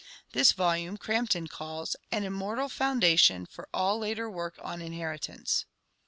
[0.33, 5.67] This volume Crampton calls "an immortal foundation for all later work on inheritance."